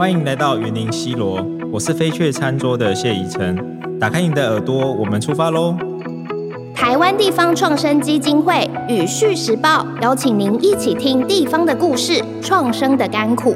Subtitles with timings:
[0.00, 3.54] 欢迎来到云林西罗，我是飞雀餐桌的谢宜宸。
[3.98, 5.76] 打开你的耳朵，我们出发喽！
[6.74, 13.54] 台湾地方创生基金会与《旭时报》邀请您一起听地方的故事，创生的甘苦。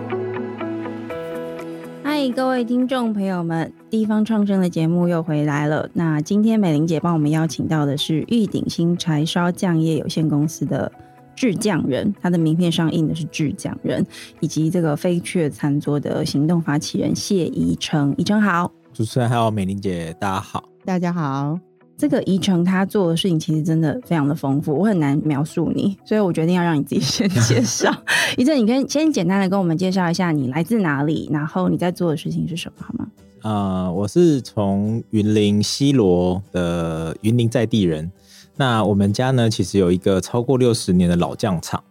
[2.02, 5.88] 嗨，各位听众朋友们，地方创生的节目又回来了。
[5.94, 10.92] 那今天美玲姐帮我们邀请到的是玉鼎新柴烧酱业有限公司的。
[11.34, 14.04] 制匠人，他的名片上印的是制匠人，
[14.40, 18.14] 以及这个飞雀餐桌的行动发起人谢宜成。
[18.16, 21.58] 宜成好，主持人还有美玲姐，大家好，大家好。
[21.96, 27.88] 这个宜成他做的事情其实真的非常的丰富，我很难描述你，所以我决定要让你自己先介绍。
[28.36, 33.06] 宜成，你可以先简单的跟我们介绍一下你来自哪里，然后你在做的事情是什么，好吗？
[33.42, 38.10] 呃，我是从云林西罗的云林在地人。
[38.56, 41.82] 那我们家呢，其实有一个超过六十年的老酱厂。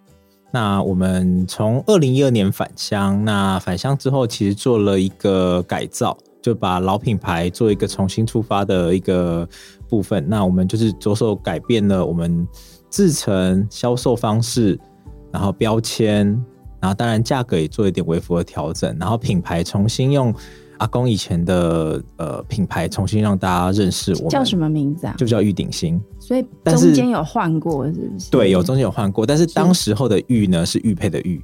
[0.52, 9.48] 那我们从二零一二年返乡，那返乡之后，其实做了一个改造，就把老品牌做一个重新出发的一个
[9.90, 10.24] 部分。
[10.30, 12.48] 那我们就是着手改变了我们
[12.90, 14.80] 制成、销售方式，
[15.32, 16.26] 然后标签，
[16.80, 20.34] 然后当然价格也做一点微幅的调整，然后品牌重新用。
[20.84, 25.16] 阿公以前的呃品牌重新让大家认识我们，叫什么名字啊？
[25.18, 25.98] 就叫玉鼎新。
[26.20, 28.30] 所以中间有换过，是不是？
[28.30, 31.42] 对，有中间有换过，但是当时候的玉呢是玉佩的玉。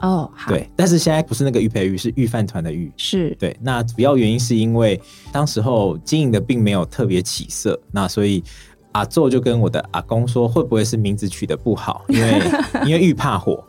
[0.00, 2.92] 哦，对，但是现在不是那个玉佩玉，是玉饭团的玉。
[2.98, 3.56] 是对。
[3.62, 5.00] 那主要原因是因为
[5.32, 8.44] 当时候经营的并没有特别起色，那所以
[8.90, 12.04] 阿祖就跟我的阿公说，会不会是名字取得不好？
[12.08, 12.42] 因为
[12.84, 13.64] 因为玉怕火，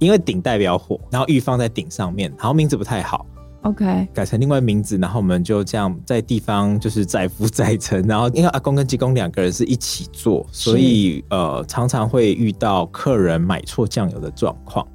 [0.00, 3.24] 因为鼎代表火，然后玉放在鼎上面，然后名字不太好。
[3.66, 14.86] OK，改成另外名字，然后我们就这样在地方就是载夫载沉，然后因为阿公跟济公两个人是一起做，所以呃常常会遇到客人买错酱油的状况。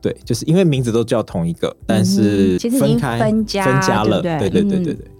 [0.00, 4.94] 对，就是因为名字都叫同一个，但是分开分家分家了，对对对对对。
[4.94, 5.15] 嗯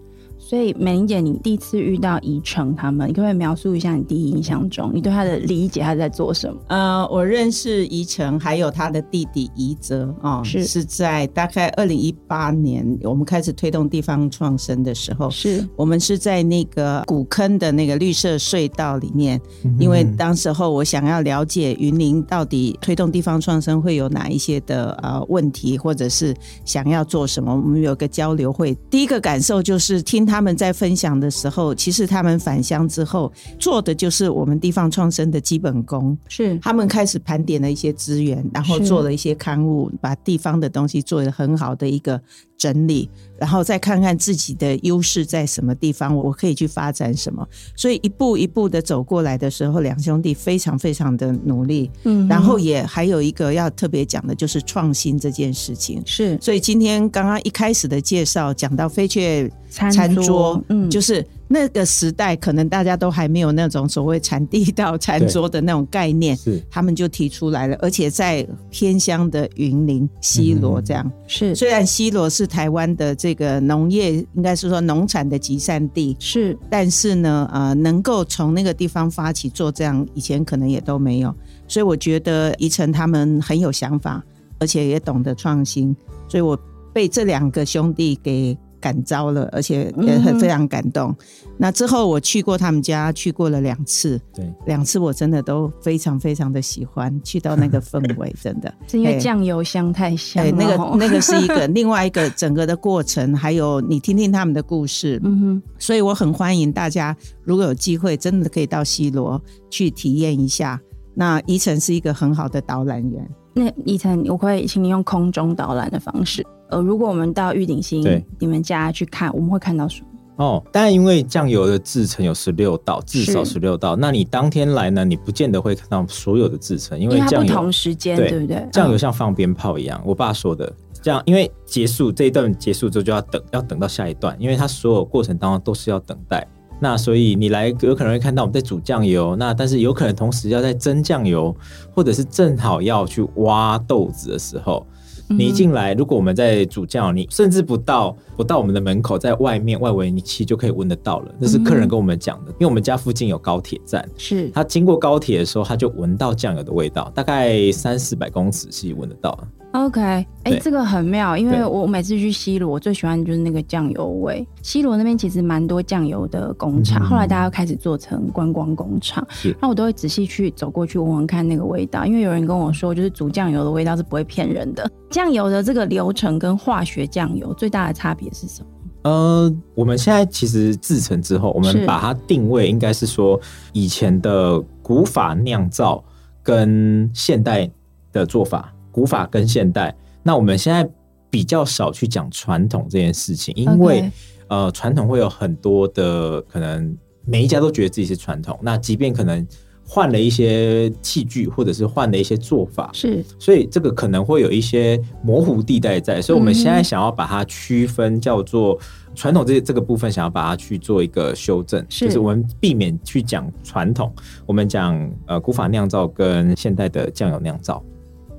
[0.49, 6.57] 所以美玲姐，你第一次遇到宜城他们，你可不可以描述一下你第一印象中你对他的理解，他在做什么？
[6.69, 26.33] 呃，我认识宜城还有他的弟弟宜泽哦，是是在大概二零一八年，我们开始推动地方创生的时候，是我们是在那个古坑的那个绿色隧道里面，嗯、因为当时候我想要了解云林到底推动地方创生会有哪一些的呃问题，或者是
[26.65, 30.36] 想要做什么，我们有个交流会，第一个感受就是听他。
[30.37, 36.15] 他们在分享的时候，其实他们返乡之后做的就是我们地方创生的基本功。
[36.29, 42.21] 是他们开始盘点了一些资源，然后做了一些刊物，把地方的东西做得很好的一个
[42.59, 43.09] 整理，
[43.39, 47.49] 然后再看看自己的优势在什么地方，我可以去发展什么。
[47.75, 51.91] 所以一步一步的走过来的时候，两兄弟非常非常的努力。
[52.05, 56.03] 嗯，然后也还有一个要特别讲的就是创新这件事情。
[56.05, 60.25] 是，所以今天刚刚一开始的介绍讲到飞雀餐桌，
[60.69, 61.25] 嗯，就是。
[61.49, 66.61] 那个时代可能大家都还没有那种所谓产地到餐桌的那种概念，是。
[66.69, 71.55] 他们就提出来了，而且在偏乡的云林西罗这样，嗯、是。
[71.55, 81.33] 虽然西罗是台湾的这个农业应该是说农产的集散地，是，但是呢，呃，能够从那个地方发起做这样，以前可能也都没有，
[81.69, 84.21] 所以我觉得宜城他们很有想法，
[84.59, 85.95] 而且也懂得创新，
[86.27, 86.59] 所以我
[86.93, 88.59] 被这两个兄弟给。
[88.81, 91.11] 感召了，而且也很非常感动。
[91.11, 91.17] 嗯、
[91.59, 97.21] 那之后我去过他们家，去过了两次，对，两次我真的都非常非常的喜欢。
[97.23, 100.53] 去到那个氛围，真的 是因为酱油香太香了。
[100.53, 105.63] 那个那个是一个 另外一个整个的过程，还有你听听他们的故事，嗯哼。
[105.79, 110.81] 所以我很欢迎大家，如果有机会，真的可以到西罗去体验一下。
[111.15, 113.29] 那宜城是一个很好的导览员。
[113.57, 116.47] 那宜宸，我可以请你用空中导览的方式。
[116.69, 120.09] 呃，如果我们到玉鼎星你们家去看，我们会看到什么？
[120.37, 123.97] 哦，当然，因为酱油的制成有十六道，至少十六道。
[123.97, 128.69] 那你当天来呢，你不见得会看到所有的制成，因为酱油不同时间，对不对？
[128.71, 130.71] 酱油像放鞭炮一样，我爸说的，
[131.01, 136.47] 这样，因为结束这一段结束之后就要等，要等到下一段，因为它所有过程当中都是要等待。
[136.79, 141.55] 那所以你来有可能会看到我们在煮酱油，那但是有可能同时要在蒸酱油，
[141.95, 144.87] 或者是正好要去挖豆子的时候。
[145.29, 151.35] 你一进来，如果我们在煮酱，你甚至不到不到我们的门口，在外面外围，你其实就可以闻得到了。
[151.41, 159.49] 那是客人跟我们讲的，因为我们家附近有高铁站，是他经过高铁的时候，他就闻到酱油的味道，大概三四百公尺是闻得到的。
[159.77, 164.47] OK，哎、欸，这个很妙，因为我每次去西罗，我最喜欢的就是那个酱油味。
[164.63, 169.27] 西罗那边其实蛮多酱油的工厂，嗯、后来大家又开始做成观光工厂，
[169.61, 174.91] 那我都会仔细去走过去闻闻看那个味道，因为有人跟我说，就是煮酱油的味道是不会骗人的。
[175.11, 178.69] 酱油的这个流程跟化学酱油最大的差别是什么？
[179.03, 183.39] 呃，我们现在其实制成之后，我们把它定位应该是说
[183.75, 186.03] 以前的古法酿造
[186.43, 187.71] 跟现代
[188.11, 188.73] 的做法。
[188.97, 190.89] 古法跟现代，那我们现在
[191.29, 194.11] 比较少去讲传统这件事情，因为.
[194.49, 198.57] 呃，传统会有很多的可能，每一家都觉得自己是传统。
[198.63, 199.45] 那即便可能
[199.85, 206.23] 换了一些器具，或者是换了一些做法，是，所以这个可能会有一些模糊地带在。
[206.23, 208.79] 所以我们现在想要把它区分，叫做
[209.17, 214.15] 传统这这个部分，想要把它去做一个修正，是就是我们避免去讲传统，
[214.47, 217.83] 我们讲呃古法酿造跟现代的酱油酿造。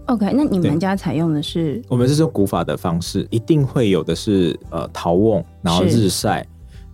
[0.07, 1.81] OK，那你们家采用的是？
[1.89, 6.45] 我们是用古法的方式，一定会有的是呃陶瓮，然后日晒。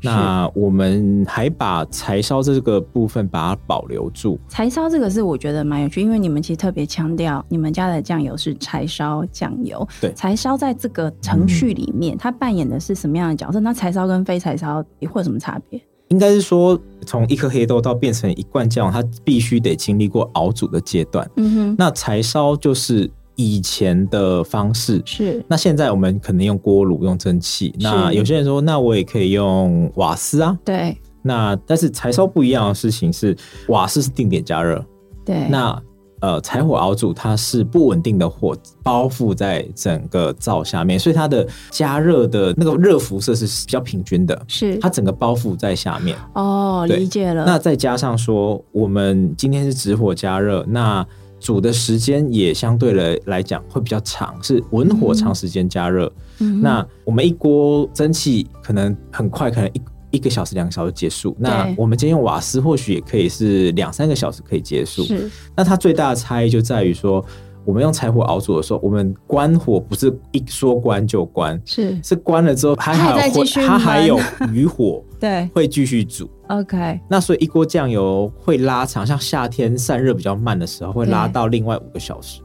[0.05, 4.37] 那我们还把柴烧这个部分把它保留住。
[4.49, 9.87] 柴烧这个是我觉得蛮有趣，因为你们其实特别强调你们家的酱油是柴烧酱油。
[10.01, 13.61] 对，柴烧在这个程序里面，它扮演的是什么样的角色？
[13.61, 15.81] 那柴烧跟非柴烧会有什么差别？
[16.13, 21.27] 应该是说，从一颗黑豆到变成一罐酱，它必须得经历过熬煮的阶段。
[21.37, 25.01] 嗯哼，那柴烧就是以前的方式。
[25.03, 27.73] 是，那现在我们可能用锅炉、用蒸汽。
[27.79, 30.55] 那有些人说，那我也可以用瓦斯啊。
[30.63, 30.95] 对。
[31.23, 33.35] 那但是柴烧不一样的事情是，
[33.69, 34.85] 瓦斯是定点加热。
[35.25, 35.47] 对。
[35.49, 35.81] 那。
[36.23, 46.17] 呃，柴火熬煮它是不稳定的火包覆在整个灶下面，所以它的加热的那个热辐射是比较平均的，是它整个包覆在下面。
[46.33, 47.43] 哦，理解了。
[47.45, 51.05] 那再加上说，我们今天是直火加热，那
[51.41, 56.09] 煮的时间也相对来来讲会比较长，是文火长时间加热。
[56.39, 56.61] 嗯。
[56.61, 59.81] 那我们一锅蒸汽可能很快，可能一。
[60.13, 61.35] 一个小时、两个小时结束。
[61.39, 65.03] 那我们今天用瓦斯，或许也可以是两三个小时可以结束。
[65.03, 65.29] 是。
[65.55, 67.25] 那它最大的差异就在于说，
[67.65, 74.19] 我们用柴火熬煮的时候，我们关火不是一说关就关，是是关了之后还还有它还有
[74.53, 76.29] 余火，对，会继续煮。
[76.49, 76.99] OK。
[77.09, 82.39] 那所以一锅酱油会拉长，像夏天散热比较慢的时候，会拉到另外五个小时。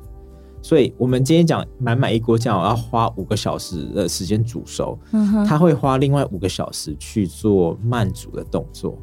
[0.61, 8.99] 所以，我们今天讲满满一锅酱油要花五个小时的时间煮熟，嗯，它会花另外五个小时去做慢煮的动作。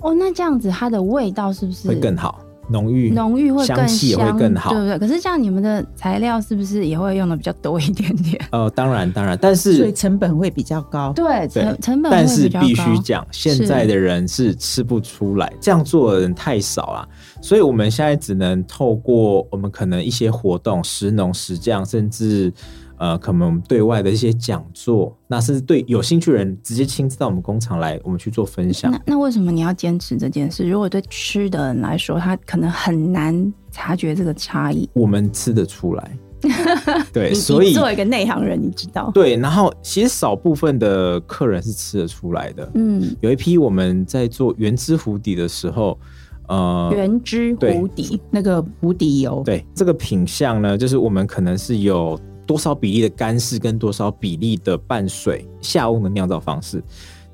[0.00, 2.40] 哦，那这样子它的味道是不是会更好？
[2.68, 4.98] 浓郁，浓郁会更香，香气也会更好，对不对？
[4.98, 8.40] 可是这样你们的材料是不是也会用的比较多一点点？
[8.50, 11.12] 呃，当然，当然，但是所以成本会比较高。
[11.12, 12.60] 对，成成本会比较。
[12.60, 17.08] 但是必须讲，现在的人是吃不出来，这样做的人太少了，
[17.40, 22.52] 所以我们现在只能透过我们可能一些活动，食农食匠，甚至。
[22.98, 28.90] 呃，可能对外的一些讲座，那是对有兴趣的人直接亲自到我们工厂来，我们去做分享。
[28.90, 30.68] 那那为什么你要坚持这件事？
[30.68, 34.88] 如果对吃的人来说，他可能很难察觉这个差异。
[34.94, 36.18] 我们吃得出来，
[37.12, 39.36] 对，所以作为一个内行人，你知道，对。
[39.36, 42.70] 然后其实少部分的客人是吃得出来的。
[42.76, 45.98] 嗯，有一批我们在做原汁湖底的时候，
[46.48, 52.18] 呃，原汁湖底那个壶底油，对这个品相呢，就是我们可能是有。
[52.46, 56.82] 多少比例的干式跟多少比例的半水下瓮的酿造方式，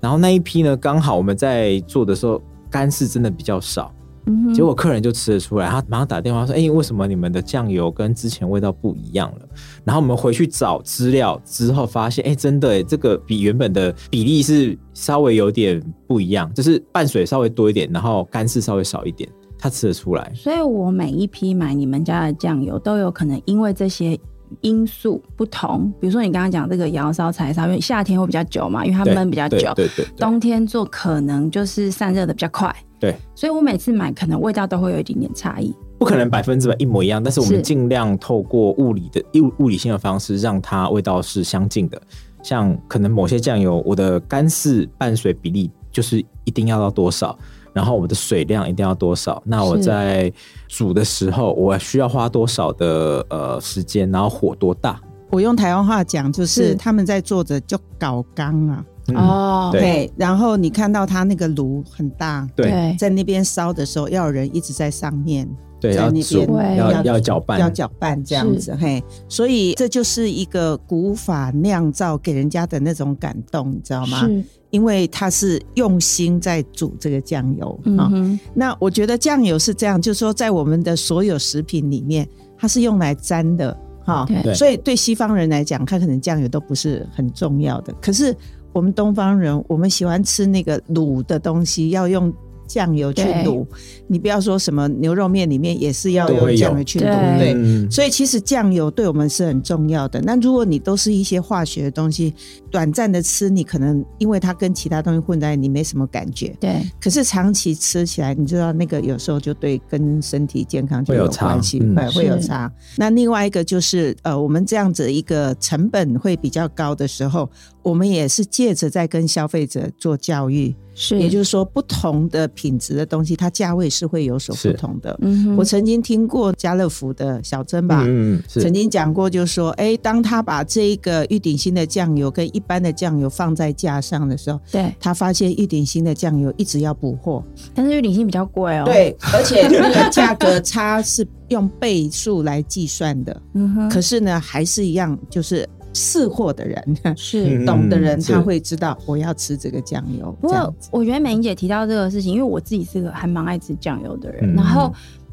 [0.00, 3.94] 然后那一批呢，刚好我们在做的时候干式真的比较少，
[4.26, 9.48] 嗯，结果客人就吃得出来，他马上打电话说：“哎、欸，为什么你们的酱油跟之前味道不一样了？”
[9.84, 20.32] 然后我们回去找资料之后发现，哎、欸，真的、欸，这个比原本的比例是稍微有点不一样，就是半水稍微多一点，然后干式稍微少一点，他吃得出来。
[20.34, 24.18] 所以我每一批买你们家的酱油都有可能因为这些。
[24.60, 29.72] 因素不同，比如说你刚刚讲这个窑烧、柴烧，因为夏天会比较久嘛，因为它闷比较久。
[29.74, 30.04] 对对。
[30.16, 32.74] 冬天做可能就是散热的比较快。
[33.00, 33.14] 对。
[33.34, 35.74] 所以我每次买，可能味道都会有一点点差异。
[35.98, 42.00] 不可能百分之百一模一样，但是我们尽量透过物理的物物理性的方式，让它味道是相近的。
[42.42, 47.38] 像可能某些酱油，我的干式半水比例就是一定要到多少。
[47.72, 49.42] 然后我的水量一定要多少？
[49.44, 50.32] 那我在
[50.68, 54.10] 煮的时候，我需要花多少的呃时间？
[54.10, 55.00] 然后火多大？
[55.30, 58.84] 我用台湾话讲，就是他们在做着就搞缸啊。
[59.14, 60.12] 哦、嗯，对。
[60.16, 65.48] 然后你看到他那个炉很大，对，在那边烧的时候，要有人一直在上面。
[65.80, 74.28] 对，要煮，要要搅拌，要搅拌这样子，嘿，所以这就是一个古法酿造给人家的那种感动，你知道吗？
[74.72, 78.38] 是，因为他是用心在煮这个酱油啊、嗯。
[78.54, 84.26] 那我觉得酱油是这样，就是说在我们的所有食品里面，它是用来沾的哈。
[84.42, 87.94] 对，所以对西方人来讲，他可能酱油都不是很重要的。
[88.00, 88.34] 可是
[88.72, 92.32] 我们东方人，我们喜欢吃那个卤的东西，要用。
[92.64, 93.66] 酱油去卤，
[94.06, 97.02] 你不要说什么牛肉面里面也是要用酱油去卤，
[97.38, 97.90] 对，对。
[97.90, 100.22] 所以其实酱油对我们是很重要的。
[100.22, 102.32] 那如果你都是一些化学的东西，
[102.72, 106.56] 短暂的吃，你可能因为它跟其他东西混在，你没什么感觉。
[106.58, 106.82] 对。
[106.98, 112.72] 可是长期吃起来，你知道那个有时候就对跟身体健康就有关系，会会有差。
[112.96, 117.48] 那另外一个就是呃，我们这样子一个成本会比较高的时候，
[117.82, 120.74] 我们也是借着在跟消费者做教育。
[120.94, 125.18] 是，也就是说，不同的品质的东西，它价位是会有所不同的。
[125.22, 143.42] 嗯，我曾经听过家乐福的小珍吧，嗯，曾经讲过，就是说，哎，当他把这个玉鼎新的酱油跟一般的酱油放在架上的时候，对，他发现玉鼎新的酱油一直要补货，但是玉鼎新比较贵哦，对，而且那个价格差是用倍数来计算的。
[143.54, 145.68] 嗯哼，可是呢，还是一样，就是。
[145.94, 146.82] 识货的人
[147.14, 150.34] 是懂的人，他会知道我要吃这个酱油。
[150.40, 154.90] 不过，我觉得美玲姐提到这个事情，因为我自己是个还蛮爱吃酱油的人，然后。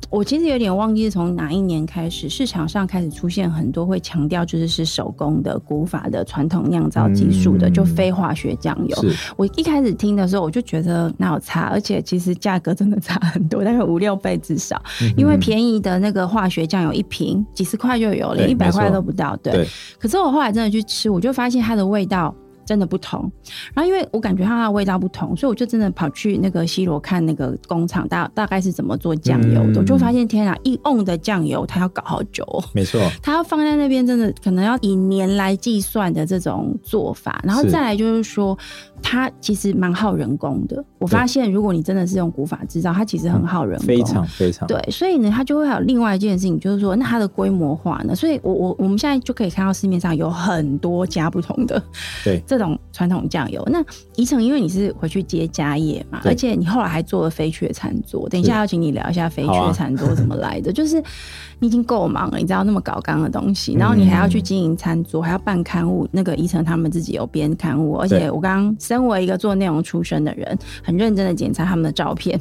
[0.09, 8.97] 我其实有点忘记是从哪一年开始，市场上开始出现很多会强调就是是手工的古法的传统酿造技术的，就非化学酱油。
[9.37, 14.81] 我一开始听的时候，我就觉得那有差，而且其实价格真的差很多，大概五六倍至少。
[15.15, 19.35] 因为便宜的那个化学酱油一瓶几十块就有，了一百块都不到。
[19.37, 19.67] 对。
[19.99, 22.33] 可是我后来真的去吃，我就发现它的味道。
[22.69, 23.19] 真的不同，
[23.73, 32.45] 然后因为我感觉它的味道不同，所以我就真的跑去那个西罗看那个工厂大大概是怎么做酱油的，嗯、我就发现天啊，一瓮的酱油它要搞好久，
[32.75, 38.55] 没错，它要放在那边真的可能要以年来计算的这种做法，然后再来就是说。
[39.01, 40.83] 它其实蛮耗人工的。
[40.97, 44.77] 我发现，如果你真的是用古法制造，它其实很耗人工，非常非常对。
[44.91, 48.13] 所以呢，它就会有另外一件事情，就是说，那它的规模化呢？
[48.13, 51.81] 所以我我我们现在就可以看到市面上有很多家不同的
[52.25, 53.63] 对这种传统酱油。
[53.71, 53.83] 那
[54.15, 58.29] 宜城，因为你是回去接家业嘛，而且你后来还做了飞雀餐桌。
[58.29, 61.03] 等一下要请你聊一下飞雀餐桌 怎么来的，就是。
[61.61, 66.07] 你已经够忙了，你知道那么搞刚的东西，然后你还要去经营餐桌，还要办刊物。
[66.09, 72.39] 那个宜城他们自己有编刊物，而且我刚刚身为一个做内容出身的人，很认真的检查他们的照片，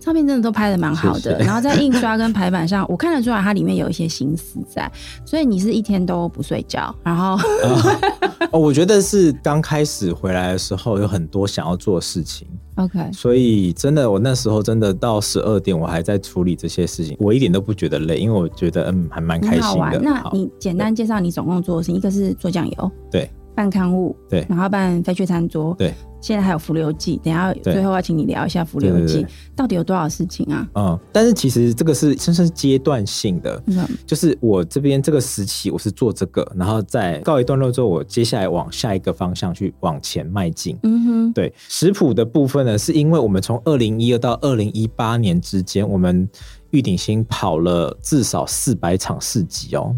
[0.00, 1.38] 照片真的都拍的蛮好的。
[1.38, 4.90] 然后在印刷跟排版上，我看得出来它里面有一些心思在。
[5.24, 12.46] 所以你是一天都不睡觉，然后哦，我觉得是刚开始回来的时候有很多想要做的事情。
[12.76, 20.00] OK，所以真的，我那时候真的到十二点，我还在处理这些事情，我一点都不觉得累，因为我觉得嗯，还蛮开心的。
[20.00, 25.92] 那你简单介绍你总共做的事情，一个是做酱油，对，办刊物，对，然后办飞去餐桌，对。
[26.22, 29.26] 现在还有浮流记，等下最后要请你聊一下浮流记
[29.56, 30.68] 到底有多少事情啊？
[30.74, 40.76] 嗯，但是其实这个是真正是阶段性的，嗯，就是我这边这个时期我是做这个，然后在告一段落之后，我接下来往下一个方向去往前迈进。
[40.82, 46.28] 嗯哼，对，食谱的部分呢，是因为我们从二零一二到二零一八年之间，我们
[46.68, 49.96] 玉鼎新跑了至少四百场市集哦。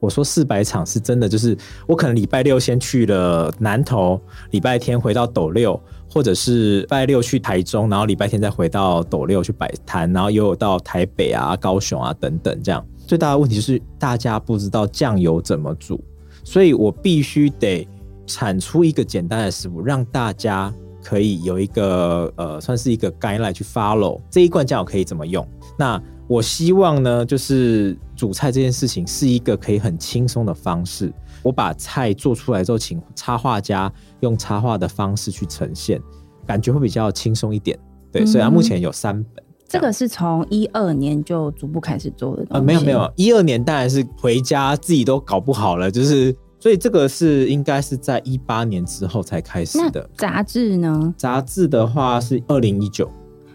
[0.00, 5.78] 我说四百场是真的，就是我可能礼拜六先去了南投，礼拜天回到斗六，
[6.10, 12.84] 或者是礼拜六去台中，然后礼拜天再回到斗六去摆摊，然后又有到台北啊、高雄啊等等这样。
[13.06, 16.02] 最大的问题就是大家不知道酱油怎么煮，
[16.44, 17.86] 所以我必须得
[18.26, 25.46] 产出一个简单的食谱，让大家可以有一个呃，算是一个 guideline 去 follow 这一罐酱油可以怎么用。
[25.76, 31.12] 那我希望呢，就是煮菜这件事情是一个可以很轻松的方式。
[31.42, 36.00] 我把菜做出来之后，请插画家用插画的方式去呈现，
[36.46, 37.76] 感觉会比较轻松一点。
[38.12, 39.44] 对，所以啊，目前有三本。
[39.66, 42.46] 这个是从一二年就逐步开始做的。
[42.50, 50.08] 呃，没有没有，一二年当然是回家自己都搞不好了，就是所以这个是应该是在一八年之后才开始的。
[50.16, 51.12] 杂志呢？
[51.16, 53.10] 杂志的话是二零一九。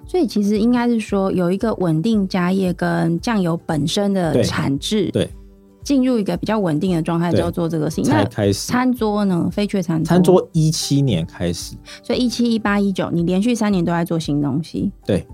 [0.08, 5.30] 所以其实应该是说有一个稳定家业跟酱油本身的产制，对，
[5.84, 8.06] 进入一个比较稳定的状态之后做这个事情。
[8.08, 9.50] 那开始餐桌呢？
[9.52, 14.92] 飞雀餐桌，餐桌一七年开始，所以一七、一八、一九，你连续三年都在做新东西。
[15.06, 15.26] 对，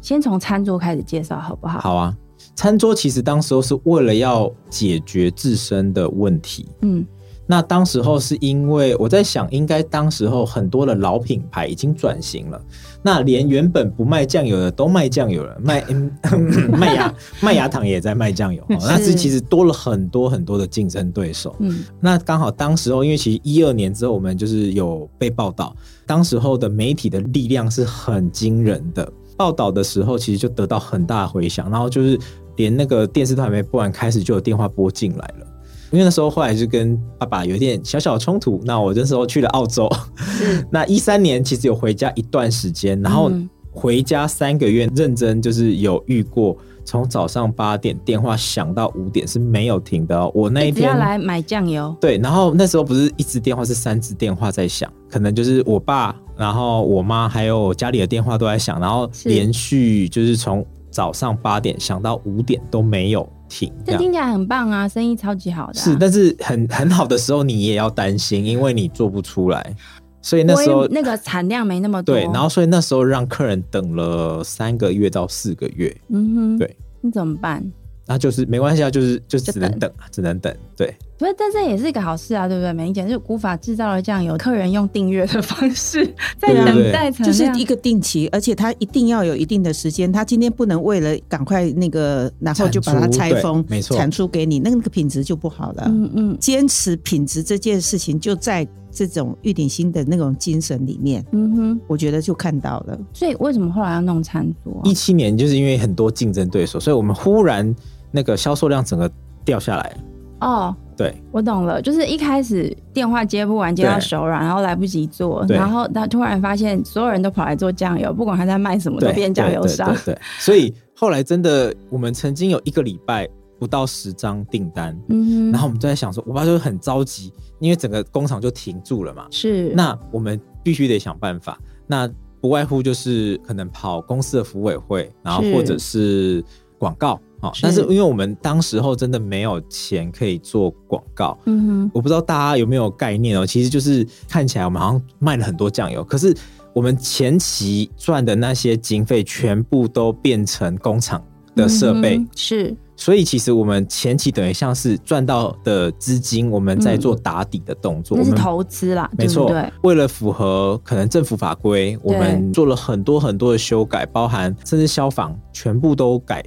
[0.00, 1.78] 先从餐桌开始介绍好不好？
[1.80, 2.16] 好啊，
[2.54, 6.68] 餐桌其实当时候是为了要解决自身的问题。
[6.82, 7.06] 嗯。
[7.50, 12.60] 那当时候是因为我在想，应该当时候很多的老品牌已经转型了，
[13.02, 15.84] 那连原本不卖酱油的都卖酱油了， 卖
[16.70, 21.54] 麦芽麦芽糖也在卖酱油， 那是其实多了很多很多的竞争对手。
[21.60, 25.74] 嗯，那刚好当时候，因为其实一二年之后，我们就是有被报道，
[26.06, 32.18] 当时候的媒体的力量是很惊人的，报道的时候其实就得到很大的回响，然后就是
[32.56, 35.46] 连那个电视台还没播完，开始就有电话拨进来了。
[35.90, 39.88] 因为那时候后来就跟爸爸有点小小的冲突，那我那时候去了澳洲，
[40.70, 43.30] 那一三年其实有回家一段时间，然后
[43.70, 46.56] 回家三个月，认真就是有遇过。
[46.84, 50.32] 从早上八点电话响到五点是没有停的哦。
[50.34, 63.72] 我那一天要来买酱油，对，然后那时候不是一支电话，是三支电话在响，可能就是我爸，然后我妈还有家里的电话都在响，然后连续就是从早上八点响到五点都没有停。
[63.84, 65.82] 这听起来很棒啊，生意超级好的啊。
[65.82, 69.74] 是，但是很很好的时候你也要担心，因为你做不出来。
[70.20, 77.64] 所以那时候那个产量没那么多，对，然后所以那时候让客人等了三个月到四个月，嗯哼，对，那怎么办？
[78.04, 80.94] 那就是没关系啊，就是就只能等啊，只能等，对。
[81.18, 82.72] 不是，但这也是一个好事啊，对不对？
[82.72, 86.06] 美伶姐就是古法制造的酱油，客人用订阅的方式
[86.38, 95.84] 在等待，就是一个定期，而且他一定要有一定的时间，他今天不能为了赶快那个，然后就把它拆封，没错，产出给你，那个品质就不好了。
[95.88, 102.96] 嗯嗯，坚持品质这件事情，就在这种玉鼎新的那种精神里面，嗯哼，我觉得就看到了。
[103.12, 104.82] 所以为什么后来要弄餐桌啊？
[104.84, 107.74] 一七年就是因为很多竞争对手，所以我们忽然
[108.12, 109.10] 那个销售量整个
[109.44, 109.96] 掉下来。
[110.42, 110.76] 哦。
[110.98, 119.94] 对，我懂了，就是一开始电话接不完，接到手软，然后来不及做，然后他突然发现所有人都跑来做酱油，不管他在卖什么，都变酱油商。
[120.04, 123.28] 对， 所以后来真的，我们曾经有一个礼拜
[123.60, 129.24] 不到十张订单，嗯，然后我们就在想说，我爸就很着急，因为整个工厂就停住了嘛。
[129.30, 136.44] 是，那我们必须得想办法，那不外乎就是可能跑公司的福委会，然后或者是
[136.76, 137.20] 广告。
[137.40, 143.46] 好，但是因为我们当时候真的没有钱可以做广告，嗯哼，我不知道大家有没有概念哦。
[143.46, 146.36] 其实就是看起来我们好像卖了很多酱油，可是
[146.72, 151.22] 我们前期赚的那些经费全部都变成工厂
[151.54, 152.76] 的设备，嗯，是。
[152.96, 159.48] 所以其实我们前期等于像是赚到的资金，我们在做打底的动作，那是投资啦，没错。
[159.84, 166.44] 为了符合可能政府法规，我们做了很多很多的修改，包含甚至消防全部都改。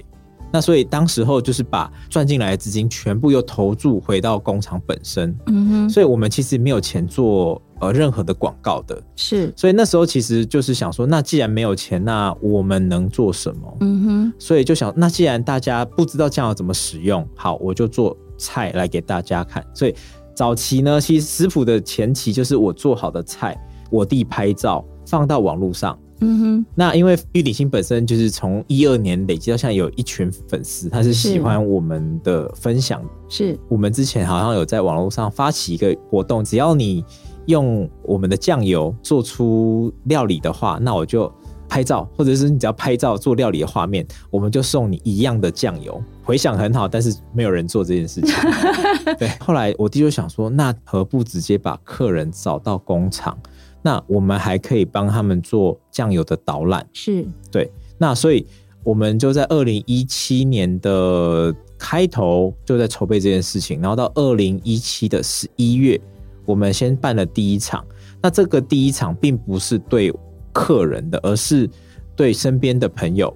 [0.52, 13.76] 那所以当时候就是把赚进来的资金全部又投注回到工厂本身，嗯哼，所以我们其实没有钱做呃任何的广告的，是，所以那时候其实就是想说，那既然没有钱，那我们能做什么？
[13.80, 19.64] 嗯哼，所以就想，那既然大家不知道酱油怎么使用，好，我就做菜来给大家看。
[19.74, 19.94] 所以
[20.34, 23.58] 早期呢，其实食谱的前期就是我做好的菜，
[23.90, 25.98] 我弟拍照放到网络上。
[26.22, 33.02] 嗯哼，那因为玉鼎新本身就是从一二年累积到现在有一群粉丝，他是喜欢我们的分享。
[33.28, 37.04] 是我们之前好像有在网络上发起一个活动，只要你
[37.46, 41.32] 用我们的酱油做出料理的话，那我就
[41.68, 46.00] 拍照，或者是你只要拍照做料理的画面，我们就送你一样的酱油。
[46.22, 48.32] 回想很好，但是没有人做这件事情。
[49.18, 53.36] 对，后来我弟就想说，那何不直接把客人找到工厂？
[53.82, 57.70] 那我们还可以帮他们做酱油的导览，是对。
[57.98, 58.46] 那所以
[58.84, 66.00] 我们就在二零一七年的开头就在筹备这件事情，然后到二零一七的十一月，
[66.44, 67.84] 我们先办了第一场。
[68.22, 70.12] 那这个第一场并不是对
[70.52, 71.68] 客人的，而是
[72.14, 73.32] 对身边的朋友，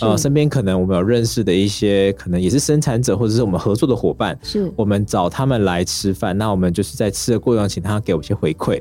[0.00, 6.36] 呃，身边可能我们有认识的一些，可能也是生产者或者是我们合作的伙伴，是我们找他们来吃饭。
[6.36, 8.78] 那我们就是在吃的过程中，请他给我一些回馈。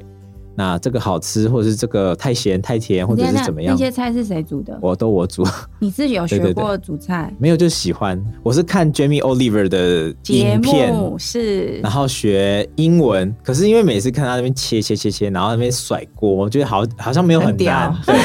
[0.58, 3.76] 那这个好吃，或者是这个太咸太甜，或者是怎么样？
[3.76, 4.78] 那些菜是谁煮的？
[4.82, 5.46] 我都我煮。
[5.80, 7.34] 你自己有学过煮菜？
[7.38, 8.24] 没有，就喜欢。
[8.42, 13.36] 我是看 Jamie Oliver 的影片，是，然后学英文。
[13.44, 17.94] 可是因为每次看他那边切切切切，然后那边甩锅，我觉得好好像没有很难。
[17.94, 18.16] 很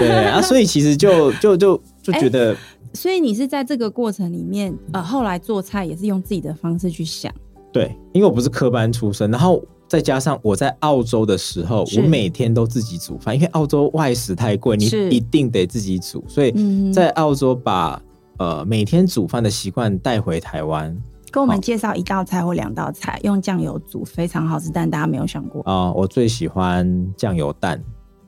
[0.00, 2.56] 对 对啊，所以其实就就就就觉得、欸。
[2.94, 7.32] 所以你是在这个过程里面，呃，后来做菜也是用自己的方式去想。
[7.72, 9.62] 对，因为我不是科班出身，然后。
[9.90, 16.24] 再加上我在澳洲的时候，我每天都自己煮饭，因为澳洲外食太贵，你一定得自己煮。
[16.28, 18.00] 所以在澳洲把
[18.38, 20.96] 呃每天煮饭的习惯带回台湾。
[21.32, 25.92] 跟我们介绍一道菜或两道菜，用酱油煮非常好吃，但大家没有想过啊、呃。
[25.94, 27.82] 我最喜欢酱油蛋，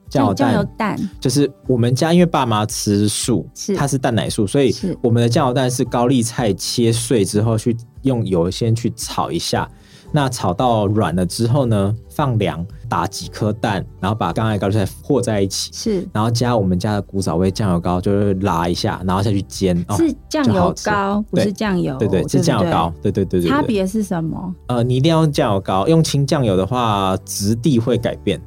[0.09, 9.71] 酱油酱油蛋就是我们家因为爸妈吃素，是它是蛋奶素，所以我们的酱油蛋是高丽菜切碎之后去用油先去炒一下。
[10.13, 19.77] 那炒到软了之后呢，放凉，打几颗蛋，然后把刚才高丽菜和在一起，是，然后加我们家的古早味酱油膏，就是拉一下，然后下去煎。
[19.89, 21.97] 哦是酱油膏，不是酱油。
[21.99, 22.93] 对对，是酱油膏。
[23.01, 23.49] 对对对对。
[23.49, 24.55] 差别是什么？
[24.69, 28.41] 呃，你一定要用酱油膏，用清酱油的话，质地会改变。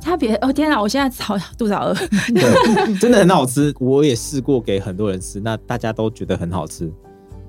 [0.00, 0.34] 差别？
[0.36, 1.94] 哦天哪，我现在好肚子好饿。
[2.34, 6.92] 对，真的很好吃，我也试过给很多人吃，那大家都觉得很好吃。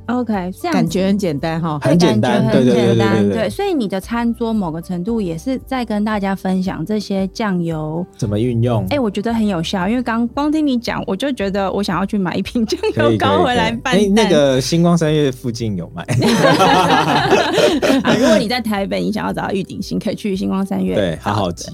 [0.08, 3.50] OK，这样感觉很简单哈，很简单，对对对对对。
[3.50, 8.86] 所以你的餐桌某个程度也是在跟大家分享这些酱油怎么运用。
[8.90, 13.96] 哎，我觉得很有效，因为刚光听你讲，我就觉得我想要去买一瓶酱油膏 回来拌。
[13.96, 16.04] 哎，那个星光三月附近有卖。
[18.04, 20.96] 啊，如果你在台北，你想要找到玉鼎新，可以去星光三月。
[20.96, 21.72] 对，好好集。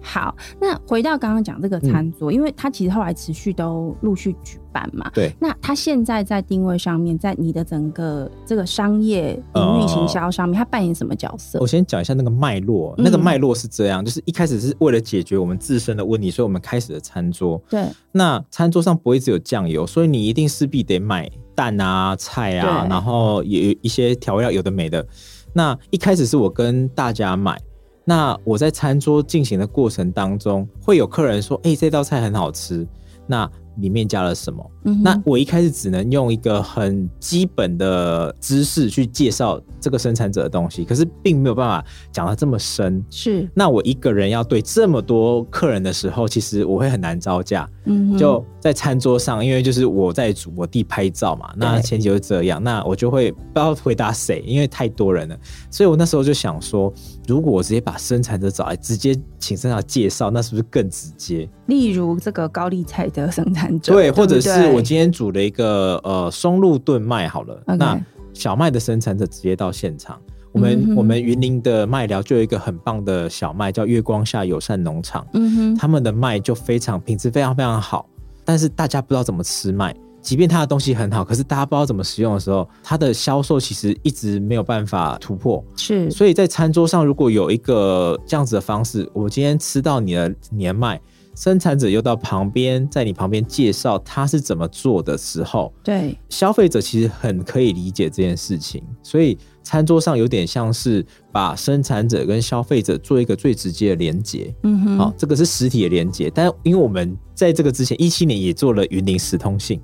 [0.00, 5.10] 好，那回到刚刚讲这个餐桌，因为它其实后来持续都陆续举办嘛。
[5.14, 5.32] 对。
[5.38, 11.58] 那它现在在定位上面，在你的整个这个商业营运行销上面，它扮演什么角色？
[11.60, 12.94] 我先讲一下那个脉络。
[12.96, 17.62] 那个脉络是这样，就是一开始是为了解决我们自身的问题，所以我们开始的餐桌。
[17.68, 17.84] 对。
[18.10, 25.06] 那餐桌上不会只有酱油，所以你一定势必得买蛋啊、菜啊，然后有一些调味料，有的没的。
[25.52, 27.60] 那一开始是我跟大家买。
[28.04, 32.84] 那我在餐桌进行的过程当中，会有客人说：“哎、欸，这道菜很好吃。”
[33.28, 34.71] 那里面加了什么？
[34.84, 43.02] 嗯、那我一开始只能用一个很基本的知识去介绍这个生产者的东西，可是并没有办法讲到这么深。
[43.10, 47.68] 是，那我一个人要对这么多客人的时候，其实我会很难招架。
[47.84, 55.36] 嗯，就在餐桌上，因为就是我在主，我弟拍照嘛，那前提就是这样，那我就会不知道回答谁，因为太多人了，
[55.68, 56.92] 所以我那时候就想说，
[57.26, 61.48] 如果我直接把生产者找来，直接请生产者介绍，那是不是更直接？
[61.66, 68.00] 例如这个高丽菜的生产者，对，或者是我今天煮了一个呃松露炖麦好了.那
[68.32, 70.18] 小麦的生产者直接到现场。
[70.52, 75.26] 我们、嗯、我们云林的麦寮就有一个很棒的小麦，叫月光下友善农场。
[75.32, 78.06] 嗯哼，他们的麦就非常品质非常非常好，
[78.44, 85.64] 但是大家不知道怎么吃麦，即便他的东西很好，可是大家不知道怎么使用的时候，它的销售其实一直没有办法突破。
[85.76, 91.00] 是，所以在餐桌上如果有一个这样子的方式，我今天吃到你的年麦。
[91.34, 104.54] 生产者又到旁边，在你旁边介绍他是怎么做的时候，对消费者其实很可以理解这件事情，所以餐桌上有点像是把生产者跟消费者做一个最直接的连接。
[104.64, 109.80] 嗯哼，好，这个是实体的连接，但因为我们在这个之前一七年也做了云林食通信。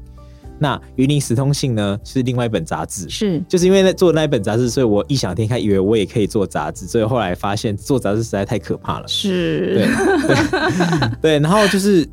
[0.59, 9.07] 那云林时通信呢，是另外一本杂志，是就是因为在做那一本杂志，所以我异想天开，以为我也可以做杂志，所以后来发现做杂志实在太可怕了。
[9.07, 9.87] 是，
[10.27, 12.09] 对对， 对，然后就是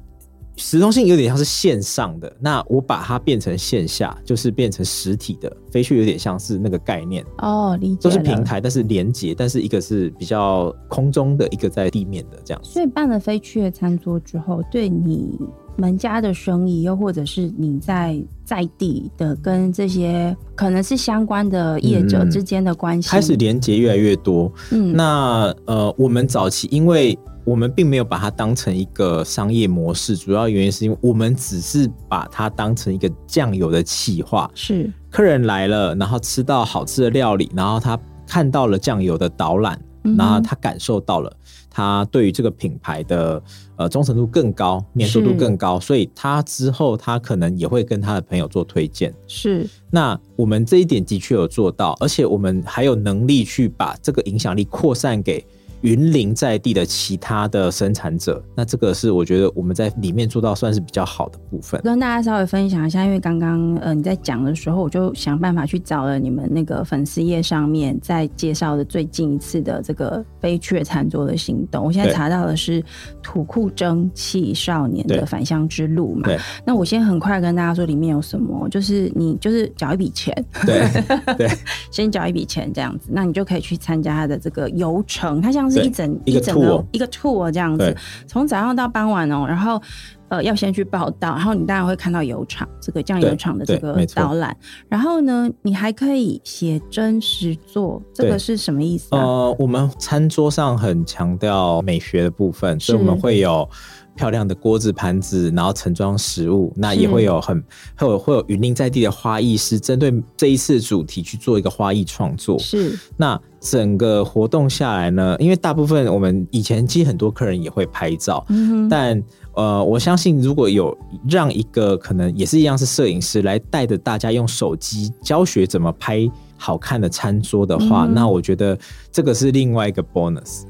[0.58, 12.64] 时通信有点像是线上的，那我把它变成线下，就是变成实体的，飞去有点像是那个概念哦，理解都是平台，但是连接，但是一个是比较空中的，一个在地面的这样。
[12.64, 15.38] 所以办了飞去的餐桌之后，对你。
[15.78, 24.52] 门家的生意，又或者是你在在地的跟这些可能是相关的业者之间的关系，开始连接越来越多。
[24.72, 34.50] 嗯，那呃，我们早期因为我们并没有把它当成一个商业模式，主要原因是因为我们只是把它当成一个酱油的企划。
[34.56, 39.80] 是，客人来了，然后吃到好吃的料理，然后他看到了酱油的导览，
[40.18, 41.32] 然后他感受到了。
[41.70, 43.42] 他对于这个品牌的
[43.78, 49.14] 呃忠诚度更高，粘着度更高，所以他之后他可能也会跟他的朋友做推荐。
[49.28, 55.46] 是，那我们这一点的确有做到，而且我们还有能力去把这个影响力扩散给。
[55.86, 61.80] 云林在地的其他的生产者，那这个是我觉得我们在里面做到算是比较好的部分。
[61.84, 71.86] 跟大家稍微分享一下，因为刚刚呃你在讲的时候，我就想办法去找了你们那个粉丝页上面在介绍的最近一次的这个飞雀餐桌的行动。
[71.86, 72.84] 我现在查到的是
[73.22, 76.24] 土库蒸汽少年的返乡之路嘛？
[76.24, 76.40] 对。
[76.66, 80.34] 那我先很快跟大家说里面有什么，就是你就是缴一笔钱，
[80.66, 80.90] 对
[81.38, 81.48] 对，
[81.92, 85.75] 先缴一笔钱这样子，那你就可以去参加他的这个游程，它像是。
[85.82, 87.96] 一整一整个一个 tour 这样子，
[88.28, 89.82] 从早上到傍晚哦，然后
[90.30, 94.56] 呃要先去报道，然后你当然会看到油厂这个酱油厂的这个导览，
[94.88, 99.22] 然后呢，你还可以写真实作，这个是什么意思啊？
[99.22, 103.68] 呃，我们餐桌上很强调美学的部分，所以我们会有。
[104.16, 107.62] 漂亮的锅子盘子，然后盛装食物，那也会有很
[107.98, 112.58] 会有会有云林在地的花艺师，针对这一次的主题去做一个花艺创作。
[112.58, 119.22] 是，那整个活动下来呢，因为大部分我们以前其实很多客人也会拍照，嗯，但
[119.54, 120.98] 呃，我相信如果有
[121.30, 128.78] 让一个可能也是一样是摄影师来带着大家用手机教学怎么拍好看的餐桌的话，嗯，那我觉得
[129.12, 130.64] 这个是另外一个 bonus。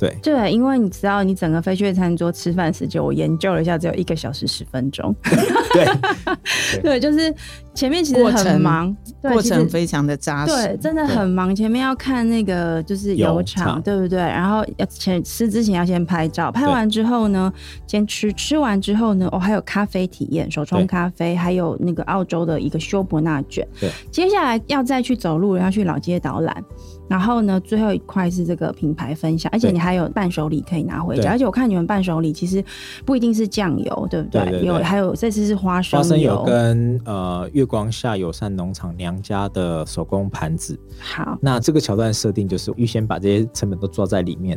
[0.00, 5.14] 对对，因为你知道，你整个飞去餐桌吃饭时间，我研究了一下，只有一个小时十分钟。
[5.22, 5.84] 对
[6.80, 7.32] 对， 对，就是
[7.74, 11.54] 前面其实很忙，过程非常的扎实，对，真的很忙。
[11.54, 14.18] 前面要看那个就是油厂，对不对？
[14.18, 17.52] 然后要前吃之前要先拍照，拍完之后呢，
[17.86, 23.68] 先吃，吃完之后呢，哦，还有咖啡体验，手冲咖啡，还有那个澳洲的一个修伯纳卷。
[23.78, 26.64] 对，接下来要再去走路，要去老街导览。
[27.10, 31.32] 然后呢，最后一块是这个品牌分享，而且你还有伴手礼可以拿回家。
[31.32, 32.64] 而且我看你们伴手礼其实
[33.04, 34.42] 不一定是酱油，对不对？
[34.42, 40.78] 对对对，有还有这次是花生油，花生油跟呃月光下友善农场娘家的手工盘子。
[41.00, 44.56] 好，那这个桥段设定就是预先把这些成本都抓在里面。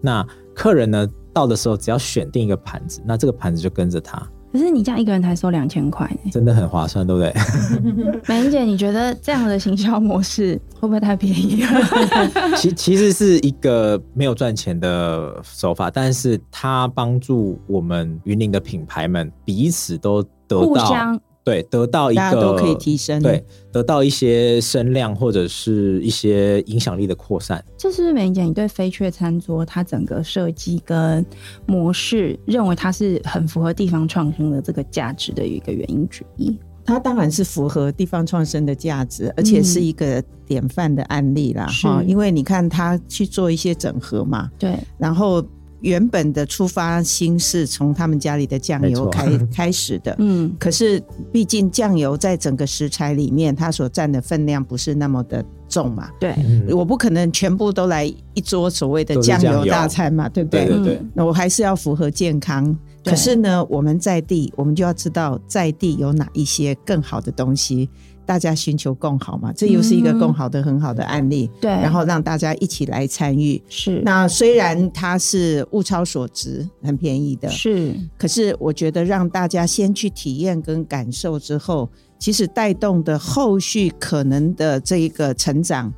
[0.00, 4.28] 那客人呢到的时候，只要选定一个盘子，那这个盘子就跟着他。
[4.52, 7.32] 可是你这样一个人才收两千块，真的很划算，对不对？
[8.28, 11.80] 美玲姐，你觉得这样的行销模式会不会太便宜了？
[12.56, 21.18] 其其实是一个没有赚钱的手法，但是它帮助我们云林的品牌们彼此都得到。
[21.44, 27.62] 对，得到一个大家都可以提升，对，得到一些声量或者是一些影响力的扩散。
[27.76, 28.42] 这是不是美玲姐？
[28.42, 31.24] 你对飞雀餐桌它整个设计跟
[31.66, 36.56] 模式，认为它是很符合地方创生的这个价值的一个原因之一？
[36.84, 41.66] 它当然是符合地方创生的价值，而且是一个典范的案例啦。
[41.82, 45.44] 哈、嗯，因为你看它去做一些整合嘛，对，然后。
[45.82, 56.34] 原本的出发心是从他们家里的酱油开 开始的，嗯，可是毕竟酱油在整个食材里面，它所占的分量不是那么的重嘛，对，
[56.70, 60.66] 我不可能全部都来一桌所谓的酱油大餐嘛，对不对？
[60.66, 62.76] 对对对，那我还是要符合健康。
[63.04, 67.90] 可是呢，我们在地，我们就要知道在地有哪一些更好的东西。
[68.24, 71.50] 大家寻求共好嘛，这又是一个共好的很好的案例。
[71.60, 73.62] 对、嗯，然后让大家一起来参与。
[73.68, 85.92] 是，那虽然它是物超所值，很便宜的，是，可是我觉得让大家先去体验跟感受之后，其实带动的后续可能的这一个成长。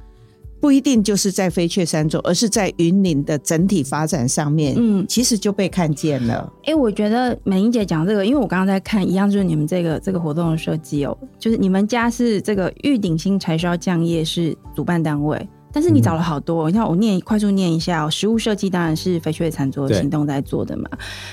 [0.65, 6.51] 不一定就是在飞雀山做，而是在云林的整体发展上面，嗯，其实就被看见了。
[6.61, 15.47] 哎、欸，我觉得美玲姐讲这个，因为我刚刚在看，一样就是你们这个这个活动的设计哦，就是你们家是这个玉鼎新柴烧酱业是主办单位。
[15.75, 18.11] 但是你找了好多，嗯、你看我念快速念一下哦。
[18.11, 20.89] 食物设计当然是飞雀餐桌行动在做的嘛，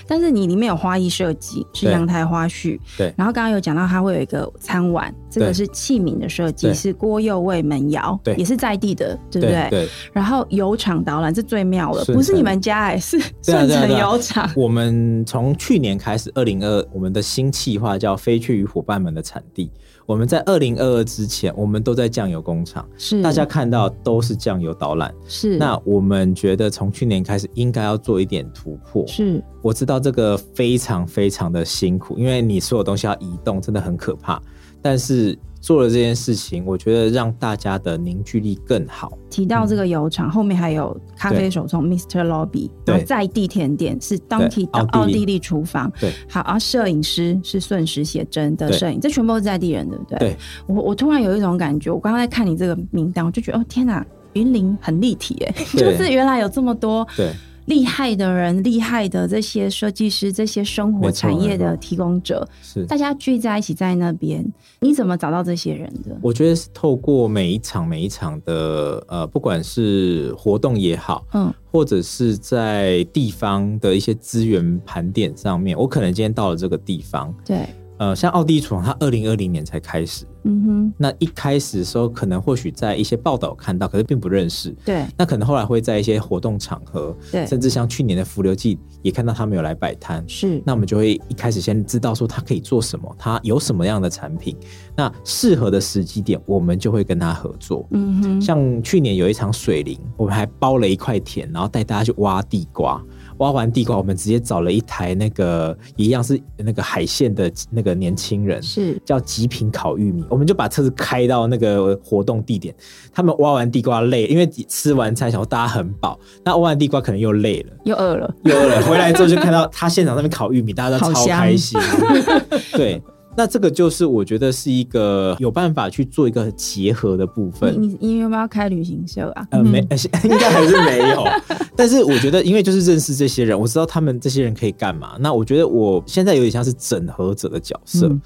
[0.08, 3.14] 但是你里面有花艺设计是阳台花絮，对。
[3.16, 9.68] 然后刚刚有讲到它会有一个餐碗，这个是器皿的设计，是郭佑味门窑，对，也是在地的，对不对？
[9.70, 9.88] 对。
[10.12, 14.50] 然后油厂导览这最妙了，不是你们家哎、欸，是顺城油厂。
[14.56, 19.72] 我们从去年开始，二零二我们的新企划叫飞去与伙伴们的产地。
[20.12, 25.56] 我们在二零二二之前，我们都在酱油工厂，是大家看到都是酱油导览，是。
[25.58, 29.42] 那我们觉得从去年开始应该要做一点突破，是。
[29.62, 34.42] 我知道这个非常非常的辛苦，因为你所有东西要移动，真的很可怕，
[34.82, 35.40] 但是。
[35.62, 39.18] 做了这件事情，我觉得让大家的凝聚力更好。
[39.30, 42.26] 提到这个油厂、嗯，后面还有咖啡手冲 Mr.
[42.26, 45.90] Lobby，然后在地甜点是当地的奥地利厨房。
[46.00, 50.18] 对，好，而摄影师是顺时写真的摄影，这全部都是在地人，对不对？
[50.20, 50.38] 对。
[50.68, 57.08] 我我突然有一种感觉，我刚刚在看你这个名单，我就觉得哦天哪，云林很立体哎， 就是原来有这么多。
[57.16, 57.32] 对。
[57.66, 64.46] 厉害的人，厉害的这些设计师，这些生活产业的提供者，是大家聚在一起在那边。
[64.80, 66.18] 你怎么找到这些人的？
[66.22, 77.66] 我觉得是透过每一场每一场的呃，不管是活动也好，嗯，或者是在地方的一些资源盘点上面，我可能今天到了这个地方，对。
[78.02, 80.26] 呃，像奥地利厨房，它二零二零年才开始。
[80.44, 80.94] 嗯哼。
[80.98, 84.76] 那一开始的时候，可能或许在一些报道看到，可是并不认识。
[84.84, 85.06] 对。
[85.16, 90.28] 那可能后来会在一些活动场合，对，甚至像去年的浮流季，也看到他们有来摆摊。
[90.28, 90.60] 是。
[90.66, 94.58] 那我们就会一开始先知道说他可以做什么，他有什么样的产品，
[94.98, 97.88] 那适合的时机点，我们就会跟他合作。
[97.92, 98.42] 嗯哼。
[98.42, 103.00] 像去年有一场水灵，我们还包了一块田，然后带大家去挖地瓜。
[103.42, 112.74] 挖完地瓜，我们直接找了一台那个一样是那个海线的那个年轻人，是叫极品烤玉米，我们就把车子开到那个活动地点。
[113.12, 118.82] 他们挖完地瓜累，因为吃完菜，想说大家很饱，那挖完地瓜可能又累了，又饿了，又饿了。
[118.84, 121.80] 回来之后就看到他现场那边烤玉米，大家都超开心，
[122.74, 123.02] 对。
[123.36, 127.76] 那这个就是我觉得是一个有办法去做一个结合的部分。
[127.82, 129.48] 你你有没有开旅行社啊？
[129.52, 129.80] 呃，没，
[130.26, 131.24] 应该还是没有。
[131.76, 135.16] 但是我觉得，因为就是认识这些人，我知道他们这些人可以干嘛。
[135.20, 138.22] 那我觉得我现在有点像是整合者的角色，嗯、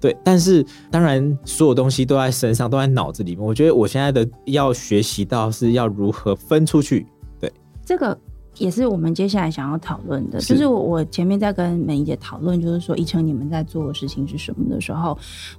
[0.00, 0.16] 对。
[0.24, 3.44] 但是当然，所有东西都在身上，都在脑子里面。
[3.44, 7.06] 我觉得我现在的要学习到是要如何分出去。
[7.40, 7.52] 对，
[7.86, 8.18] 这个。
[8.58, 15.16] 也是我们接下来想要讨论的，是就是我我前面在跟美仪姐讨论，就是说，一成你们在做的事情是什么的时候，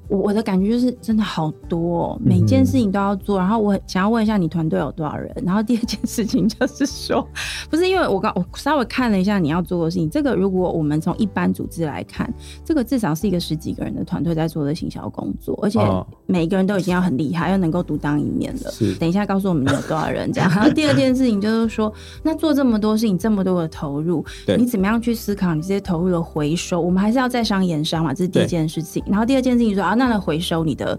[0.08, 3.38] 我我的感觉就是真的好多、哦，每件事情都要做。
[3.38, 5.32] 嗯、然后我想要问一下，你团队有多少人？
[5.46, 7.26] 然后第二件事情就是说，
[7.70, 12.32] 不是因为我刚我稍微看了一下你要做的事情，这个如果我们从一般组织来看，
[12.66, 15.80] 这个至少是一个十几个人的团队在做的行销工作，而且
[16.26, 18.72] 每一个人都已经要很厉害，要能够独当一面了。
[18.72, 20.50] 是，等一下告诉我们有多少人这样。
[20.50, 21.92] 然 后第二件事情就是说，
[22.24, 26.80] 那做这么多事情，这么多的投入，对你怎么样去思考你这些投入的回收？
[26.80, 29.04] 我们还是要在商言商嘛，这是第一件事情。
[29.08, 30.97] 然后第二件事情说啊，那来回收你的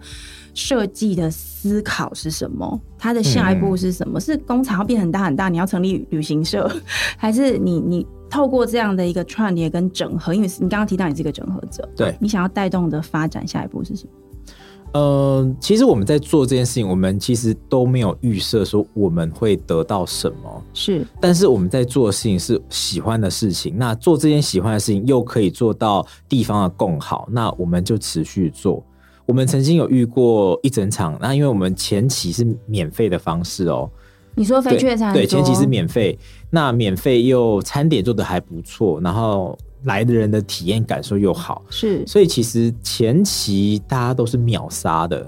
[0.54, 2.80] 设计的思考是什么？
[2.98, 4.18] 它的下一步是什么？
[4.18, 6.70] 嗯、是工厂要变很大很大，你要成立旅行社，
[7.16, 10.34] 还是你你透过这样的一个串联跟整合？
[10.34, 14.10] 因为你刚刚提到你是一个整合者，对，你想要带动的发展下一步是什么？
[14.92, 21.06] 呃，其实我们在做这件事情，我们其实都没有预设说我们会得到什么，是。
[21.20, 28.84] 但是我们在做的事情是喜欢的事情，那做这件喜欢的事情又可以做到地方的更好，那我们就持续做。
[29.26, 33.88] 我们曾经有遇过一整场，那因为我们前期是免费的方式哦。
[34.34, 35.12] 你说非确餐？
[35.14, 36.18] 对，前期是免费，
[36.50, 39.56] 那免费又餐点做的还不错，然后。
[39.84, 45.26] 来的人的体验感受又好，是，所以其实前期大家都是秒杀的。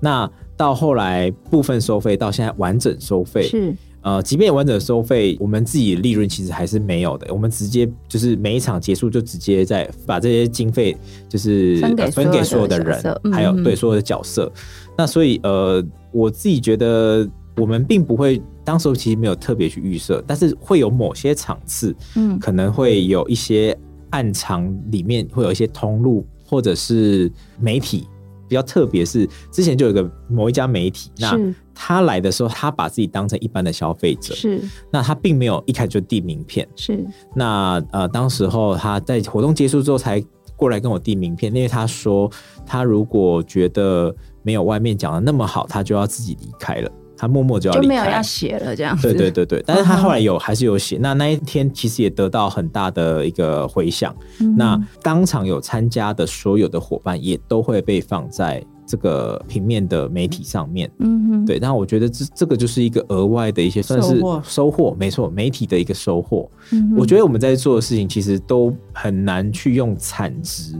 [0.00, 7.32] 那到后来部分收费，到现在完整收费，是呃，即便完整收费，我们自己的利润其实还是没有的。
[7.32, 10.96] 我们直接就是每一场结束就直接在把这些经费
[11.28, 14.50] 就是分给分给所有的人，嗯、还有对所有的角色。
[14.96, 17.28] 那所以呃，我自己觉得。
[17.58, 23.76] 我们并不会，当时其实没有特别去预设，但是会有某些场次，嗯，可能会有一些
[24.10, 28.06] 暗场里面会有一些通路，或者是媒体
[28.48, 29.04] 比较特别。
[29.04, 31.38] 是之前就有一个某一家媒体，那
[31.74, 40.22] 他来的时候，他把自己当成一般的消费者，是，那他并没有一开始就递名片，是，那呃，当时候他在活动结束之后才
[40.56, 42.28] 过来跟我递名片，因为他说
[42.66, 46.90] 他如果觉得没有外面讲的那么好，他就要自己离开了。
[47.18, 49.12] 他默默就要离开，就没有要写了这样子。
[49.12, 50.96] 对对对对，但是他后来有还是有写。
[51.00, 54.14] 那那一天其实也得到很大的一个回响。
[54.40, 60.88] 嗯、那当场有参加的所有的伙伴也都会被放在这个平面的媒体上面。
[60.98, 61.58] 嗯哼，对。
[61.58, 66.48] 那我觉得这这个就是一个额外的一些算是收获，收获没错，媒体的一个收获。
[66.70, 70.74] 嗯，我觉得我们在做的事情其实都很难去用产值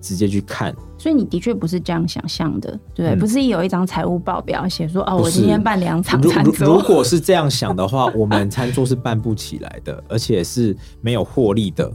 [0.00, 0.72] 直接去看。
[1.00, 6.66] 所以你的确不是这样想象的，对，嗯、不是有一张财务报表写说哦，我今天办两场餐桌。
[6.66, 11.90] 如果是这样想的话，我们餐桌是办不起来的，而且是没有获利的。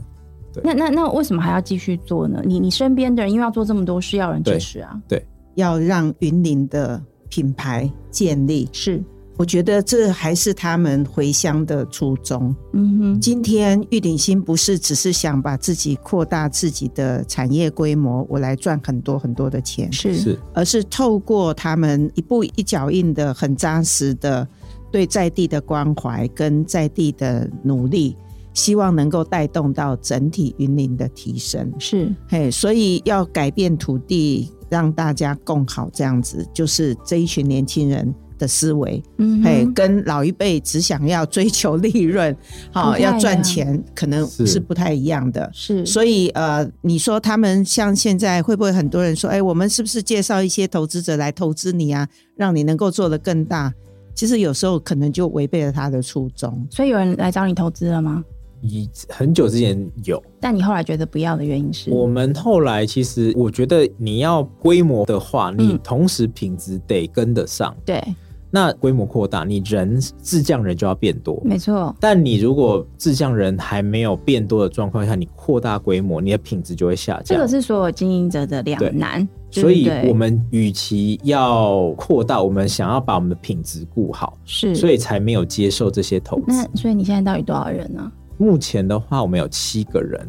[0.52, 2.42] 对，那那那为什么还要继续做呢？
[2.44, 9.00] 你你身边的人因为要做这么多事，要人支持啊，对，对要让云林的品牌建立是。
[9.38, 12.54] 我觉得这还是他们回乡的初衷。
[12.72, 24.46] 嗯哼，今天玉鼎新不是只是想把自己扩大自己的产业规模，我来赚很多很多的钱，是是，而是透过他们一步一脚印的、很扎实的
[24.90, 28.16] 对在地的关怀跟在地的努力，
[28.54, 31.70] 希望能够带动到整体云林的提升。
[31.78, 38.14] 是，嘿，所以要改变土地，让大家共好，这样子就是这一群年轻人。
[38.38, 42.36] 的思维，嗯哼，跟老一辈只想要追求利润，
[42.72, 45.50] 好要赚钱，可能是不太一样的。
[45.52, 53.72] 是，所以呃，你说他们像现在会不会很多人说，哎，我们是不是介绍一些投资者来投资你啊，让你能够做得更大？
[54.14, 56.66] 其实有时候可能就违背了他的初衷。
[56.70, 58.24] 所以有人来找你投资了吗？
[58.62, 61.90] 以很久之前有，但你后来觉得不要的原因是？
[61.90, 67.74] 我们后来其实我觉得你要规模的话，你同时品质得跟得上。
[67.76, 68.16] 嗯、对。
[68.50, 71.94] 那规模扩大，你人自降人就要变多，没错。
[72.00, 77.24] 但你如果自降人还没有变多的状况下，你扩大规模，你的品质就会下降。
[77.24, 79.28] 这个是所有经营者的两难。
[79.50, 86.44] 所以，我们与其要扩大，我们想要把我们的品质顾好，是，所以才没有接受这些投资。
[86.48, 88.10] 那所以你现在到底多少人呢？
[88.36, 90.28] 目前的话，我们有七个人。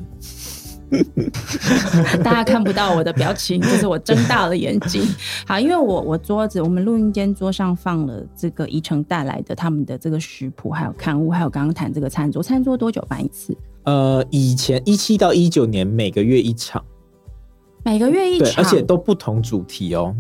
[2.24, 5.04] 大家看不到我的表情，就是我睁大了眼睛。
[5.46, 12.42] 好，因为我我桌子，我们录音间桌上放了这个宜城带来的他们的这个食谱，还有刊物，还有刚刚谈这个餐桌。
[12.42, 13.56] 餐桌多久办一次？
[13.84, 16.84] 呃，以前一七到一九年每个月一场，
[17.84, 20.16] 每个月一场，而且都不同主题哦。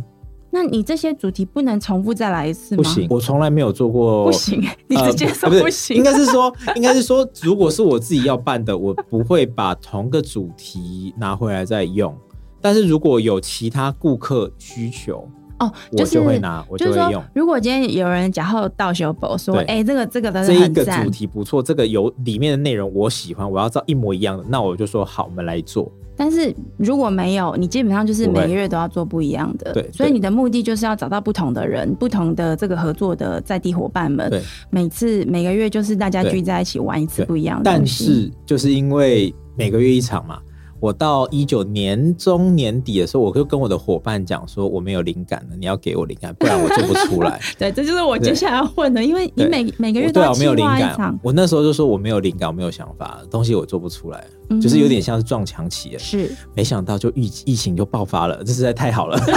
[0.57, 2.81] 那你这些主题不能重复再来一次吗？
[2.81, 4.25] 不行，我从来没有做过。
[4.25, 5.95] 不行， 你直接说不行。
[5.95, 12.11] 应该是说，应该是说，如果是我自己要办的，我不会把同个主题拿回来再用。
[12.59, 15.29] 但是如果有其他顾客需求，
[15.59, 17.23] 哦，我就会拿，我就会用。
[17.35, 25.91] 如果今天有人假后到修补说，哎，这个这个的这一个主题不错，这个有里面的内容我喜欢，我要照一模一样的，那我就说好，我们来做。
[26.17, 29.71] 但是如果没有，你基本上就是每个月都要做不一样的。
[29.71, 34.29] 对，所以你的目的就是要找到不同的人，不同的这个合作的在地伙伴们。
[34.29, 34.41] 对，
[34.71, 37.63] 每次每个月就是大家聚在一起玩一次不一样的。
[37.63, 40.39] 但是就是因为每个月一场嘛。
[40.79, 47.39] 我到一九年中年底的时候，我就跟我的伙伴讲说，我没有灵感了，你要给我灵感，不然我做不出来。
[47.57, 51.19] 对，这就是我接下来要问的，因为你每每个月都要计划一场。
[51.23, 55.99] 我那时候就说我没有灵感，我没有想法，东西我做不出来，嗯、就是有点像是撞墙期了。
[55.99, 59.19] 是，没想到就疫疫情就爆发了，这实在太好了。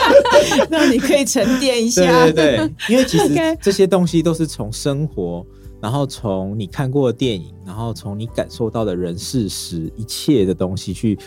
[0.70, 2.02] 那你可以沉淀一下。
[2.24, 3.28] 对对对，因为其实
[3.60, 5.44] 这些东西都是从生活。
[5.80, 11.18] 然后从你看过的电影，然后从你感受到的人事时一切的东西去，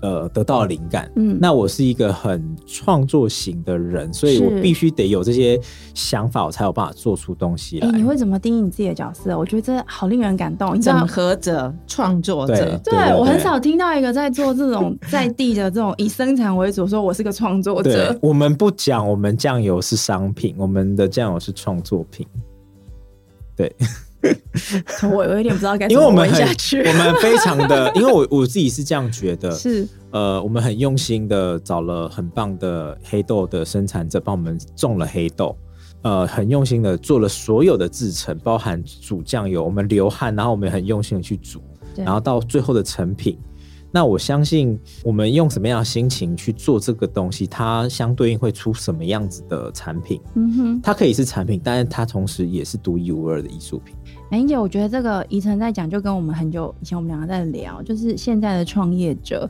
[0.00, 1.10] 呃，得到灵感。
[1.16, 5.60] 嗯，那我是一个很创作型的人，所以我必须得有这些
[5.92, 7.90] 想法，我才有办法做出东西来。
[7.90, 9.36] 你会怎么定义你自己的角色？
[9.36, 10.80] 我觉得这好令人感动。
[10.80, 18.16] 整合者、创作者，对，我很少听到一个在做这种 在地的这种以生产为主，说我是个创作者。
[18.22, 22.26] 我们不讲，我们酱油是商品，我们的酱油是创作品。
[23.58, 23.74] 对，
[25.12, 26.76] 我有一点不知道该怎么问下去。
[26.78, 35.56] 因为我们很，我们非常的，因为我我自己是这样觉得，是呃，我们很用心的找了很棒的黑豆的生产者，帮我们种了黑豆，
[36.02, 41.60] 呃，很用心的做了所有的制程，包含煮酱油，我们流汗，然后我们很用心的去煮，
[41.96, 43.36] 然后到最后的成品。
[43.90, 50.20] 那我相信，我们用什么样的心情去做这个东西，它相对应会出什么样子的产品。
[50.34, 53.94] 嗯哼，它可以是产品，但是它同时也是独一无二的艺术品。
[54.30, 59.48] 梅英姐，我觉得这个怡晨在讲，就跟我们很久以前我们两个在聊，就是现在的创业者。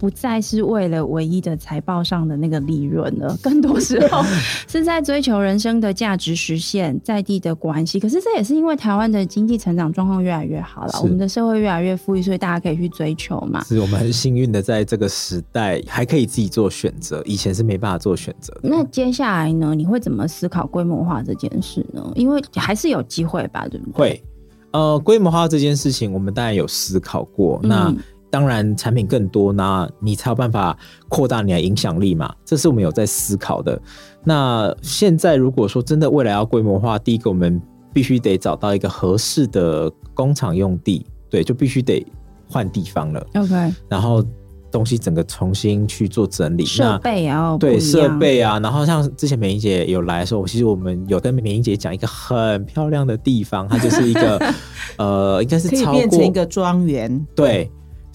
[0.00, 4.24] 不再是为了唯一的财报上的那个利润了，更多时候
[4.66, 8.00] 是在追求人生的价值实现，在地的关系。
[8.00, 13.62] 可是这也是因为台湾的经济成长状况越来越好了，我们的社会越来越富裕，所以大家可以去追求嘛。
[13.64, 18.58] 是我们很幸运的，在这个时代还可以自己做选择，以前是没办法做选择。
[18.62, 19.74] 那接下来呢？
[19.74, 22.02] 你会怎么思考规模化这件事呢？
[22.14, 23.98] 因为还是有机会吧，对不对？
[23.98, 24.24] 会，
[24.72, 27.60] 呃，规模化这件事情，我们当然有思考过。
[27.62, 27.94] 那。
[28.30, 30.78] 嗯当然，产品更多，那你才有办法
[31.08, 32.32] 扩大你的影响力嘛。
[32.44, 33.76] 这是我们有在思考的。
[34.22, 37.60] 那现在如果说真的未来要规模化，第一个我们
[37.92, 42.06] 必须得找到一个合适的工厂用地，对，就必须得
[42.48, 43.26] 换地方了。
[43.34, 44.24] OK，然后
[44.70, 48.60] 东西整个重新去做整理，设备啊，对，设备啊。
[48.60, 54.40] 然后像之前美英姐有来的时候，其实我们有跟美英姐讲一个很漂亮的地方，它就是一个
[54.98, 57.68] 呃，应该是超过可以变成一个庄园，对。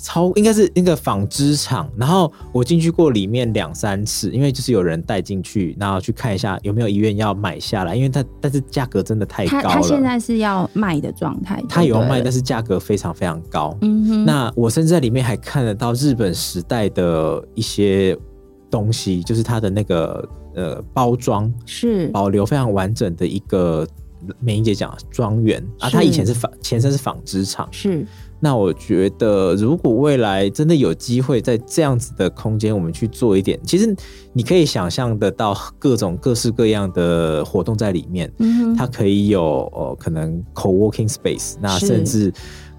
[0.05, 9.63] 超应该是那个纺织厂，然后我进去过里面两三次，因为就是有人带进去，然后去看一下有没有医院要买下来，因为它但是价格真的太高了。
[9.67, 13.75] 它现在是要卖的状态，它有要卖，但是价格非常非常高。
[13.81, 18.15] 嗯哼，那我甚至在里面还看得到日本时代的一些
[18.69, 23.87] 东西，就是它的那个呃包装是保留非常完整的一个
[24.39, 28.05] 美英姐讲庄园啊，它以前是纺前身是纺织厂是。
[28.39, 33.95] 那我觉得，如果未来真的有机会在这样子的空间，我们去做一点，其实
[34.33, 38.31] 你可以想象得到各种各式各样的活动在里面。
[38.39, 42.33] 嗯，它可以有呃，可能 co-working space，那甚至。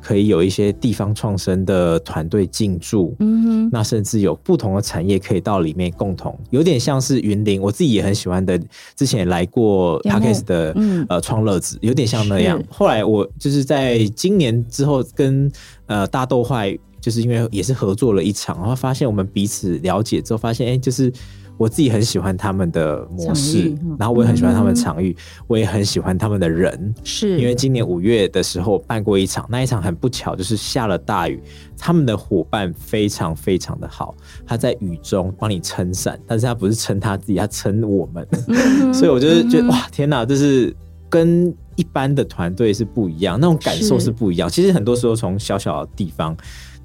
[0.06, 8.56] 可以有一些地方创生的团队进驻，嗯哼，那甚至有不同的产业可以到里面共同，有点像是云林，我自己也很喜欢的，
[8.94, 12.62] 之前也来过 Podcast 的，嗯，呃，创乐子，有点像那样。
[12.70, 15.50] 后来我就是在今年之后跟
[15.86, 21.12] 呃大豆坏，就是因为也是合作了一场，然后发现我们彼此了解之后，发现哎、欸，就是。
[21.58, 26.94] 我自己很喜欢他们的模式，然后我也很喜欢他们的场域，嗯、我也很喜欢他们的人。
[27.02, 31.40] 是因为今年五月的时候办过一场，那一场很不巧就是下了大雨，
[31.78, 34.14] 他们的伙伴非常非常的好，
[34.46, 40.74] 他在雨中帮你撑伞，但是他不是撑他自己，他撑我们，嗯、 所以我就是觉得、嗯、哇，天哪，就是
[41.08, 44.48] 跟一般的团队是不一样，那种感受是不一样。
[44.48, 46.36] 其实很多时候从小小的地方。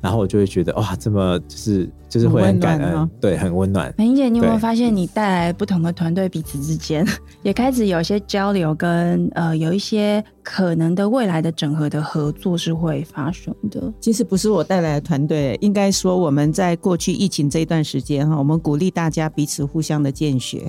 [0.02, 3.94] 然后我就会觉得哇，这么就是就是会很感恩，对，很温暖。
[3.98, 7.06] 美伶姐，你有没有发现你带来不同的团队彼此之间
[7.44, 13.94] 也开始有一些交流跟，跟呃有一些可能的未来的整合的合作是会发生的？
[14.00, 20.64] 其实不是我带来的团队，应该说我们在过去疫情这一段时间哈，我们鼓励大家彼此互相的见学。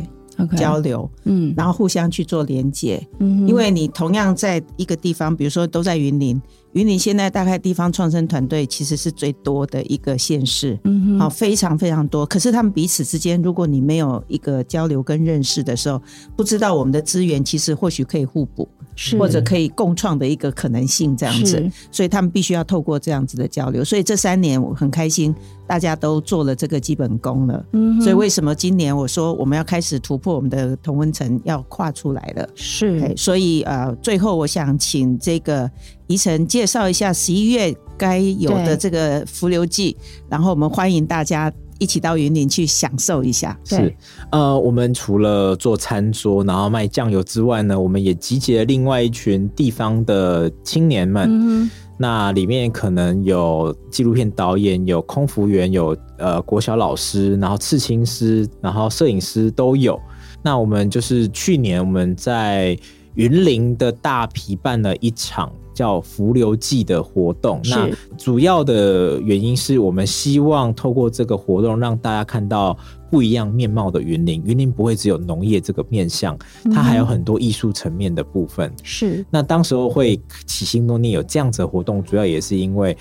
[0.56, 6.40] 交流，嗯，然后互相去做连接，嗯，因为你同样在一个地方，比如说都在云林。
[6.72, 12.24] 云林现在大概地方创生团队其实是最多的一个县市，嗯，好，非常非常多。
[12.24, 16.00] 可是他们彼此之间，如果你没有一个交流跟认识的时候，
[16.36, 21.70] 不知道我们的资源其实或许可以互补，是或者可以共创的一个可能性这样子。
[21.90, 23.84] 所以他们必须要透过这样子的交流。
[23.84, 25.34] 所以这三年我很开心，
[25.66, 27.64] 大家都做了这个基本功了。
[27.72, 32.48] 嗯，所以为什么今年我说我们要开始突破我们的同温层，要跨出来了？
[32.54, 35.70] 是，所以呃，最后我想请这个。
[36.08, 39.96] 怡晨介绍一下十一月该有的这个浮流季，
[40.28, 43.58] 然后我们欢迎大家一起到云林去享受一下。
[43.64, 43.94] 是，
[44.30, 51.28] 呃，我们除了做餐桌，然后卖酱油之外呢，我们也集结了另外一群地方的青年们。
[51.30, 60.00] 嗯，那里面可能有纪录片导演，有空服员，有呃国小老师，然后刺青师，然后摄影师都有。
[60.42, 62.76] 那我们就是去年我们在
[63.14, 65.52] 云林的大皮办了一场。
[65.74, 72.76] 叫浮流记的活动，那主要的原因是我们希望透过这个活动，让大家看到
[73.12, 74.42] 不一样面貌的云林。
[74.46, 76.34] 云林不会只有农业这个面向，
[76.72, 78.72] 它还有很多艺术层面的部分。
[78.82, 82.96] 是、嗯，那当时候会起心动念有这样子的活动，主要也是因为，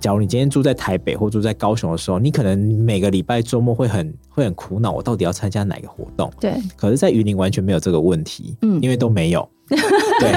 [0.00, 6.32] 假如你今天住在台北或住在高雄的时候，你可能每个礼拜周末会很会很苦恼，我到底要参加哪个活动？
[6.38, 9.48] 对，可是，在云林完全没有这个问题，嗯，因为都没有。
[9.68, 10.32] 对，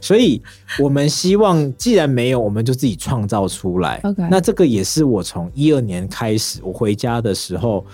[0.00, 0.40] 所以
[0.78, 4.00] 我们希望，既然没有，我们就自己创造出来。
[4.02, 4.26] Okay.
[4.30, 7.84] 那这个也是我从一二年开始，我回家的时候，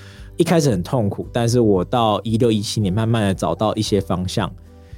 [0.41, 4.51] 一开始很痛苦，但是我到一六一七年，慢慢的找到一些方向。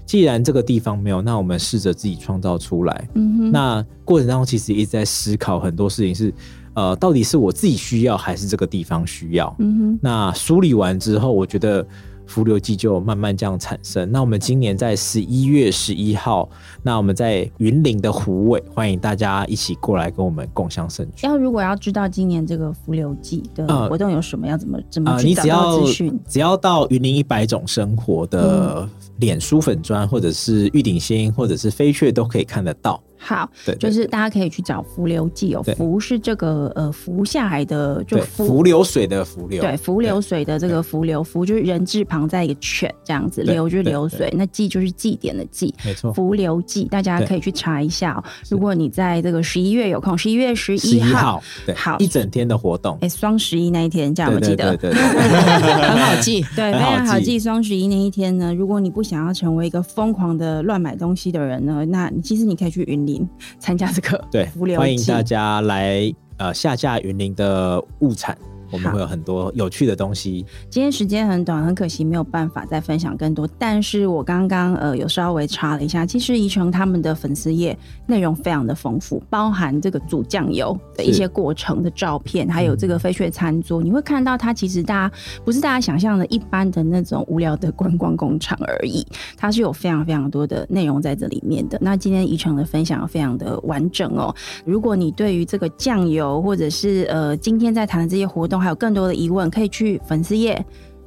[0.07, 3.09] 既然这个地方没有，那我们试着自己创造出来。
[3.15, 3.51] 嗯哼。
[3.51, 6.35] 那过程当中，其实一直在思考很多事情是，是
[6.75, 9.53] 呃，到底是我自己需要，还是这个地方需要？
[9.59, 9.99] 嗯哼。
[10.01, 11.85] 那梳理完之后，我觉得。
[12.27, 14.11] 浮流记就慢慢这样产生。
[14.11, 16.49] 那我们今年在十一月十一号，
[16.83, 21.27] 那我们在云林的湖尾，欢迎大家一起过来跟我们共享盛举。
[21.27, 26.07] 要如果要知道今年这个浮流记的活动有什么，呃、要怎么怎么去找到资讯？
[26.07, 28.89] 你只要只要到云林一百种生活的
[29.23, 33.01] 脸书粉砖，或者是玉鼎星，或者是飞雀，都可以看得到。
[33.25, 35.63] 好，对，就是大家可以去找浮流记哦。
[35.77, 39.63] 浮是这个呃浮下来的，就浮流水的浮流。
[39.63, 46.13] 对，浮流水的这个浮流，浮就是人字旁在一个犬这样子，流就是流水，那记就是祭典的记，没错。
[46.13, 48.25] 浮流记大家可以去查一下哦。
[48.51, 52.99] 如果你在这个十一月有空，十一月十一号，对，好，一整天的活动。
[53.03, 57.39] 哎，双十一那一天，这样我记得，对对对，很好记，对，非常好记。
[57.39, 63.29] 双十一那一天呢，如果你不想要成为一个疯狂的乱买东西的人呢，那你其实你可以去云林。
[63.59, 64.47] 参加这个对，
[64.77, 68.37] 欢迎大家来呃下架云林的物产。
[68.73, 70.45] 我们会有很多有趣的东西。
[70.71, 73.47] 今天时间很短，很可惜没有办法再分享更多。
[73.59, 83.85] 但是我刚刚呃有稍微查了一下，其实宜城他们的粉丝页内容非常的丰富，包含这个煮酱油的一些过程的照片，还有这个飞雀餐桌，嗯。
[83.85, 85.15] 你会看到它其实大家
[85.45, 89.07] 不是大家想象的一般的那种无聊的观光工厂而已，
[89.37, 91.77] 它是有非常非常多的内容在这里面的。
[91.81, 94.35] 那今天宜城的分享非常的完整哦。
[94.65, 100.65] 如果你对于这个酱油或者是呃今天在谈的这些活动，还有更多的疑问，可以去粉丝页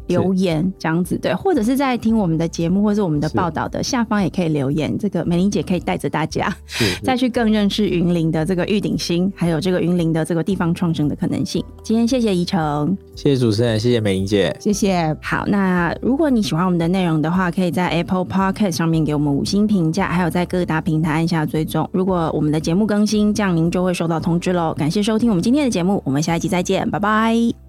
[0.08, 4.98] 留言，这样子对，或者是在听我们的节目或者是我们的报道的下方也可以留言。
[4.98, 6.54] 这个美玲姐可以带着大家
[7.04, 11.64] 再去更认识云林的这个玉鼎新，还有这个云林的这个地方创生的可能性。
[11.84, 15.16] 今天谢谢宜城，谢谢主持人，谢谢美玲姐，谢谢。
[15.22, 21.88] 好，那如果你喜欢我们的内容的话，可以在 Apple Podcast 上面给我们五星评价，还有在各大平台按下追踪。
[21.92, 24.74] 如果我们的节目更新，这样您就会收到通知喽。
[24.74, 27.65] 感谢收听我们今天的节目，我们下一集再见，拜拜。